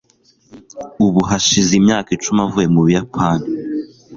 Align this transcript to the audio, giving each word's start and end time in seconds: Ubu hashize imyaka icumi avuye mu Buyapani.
Ubu 1.05 1.21
hashize 1.29 1.71
imyaka 1.79 2.09
icumi 2.15 2.39
avuye 2.45 2.67
mu 2.73 2.79
Buyapani. 2.85 3.47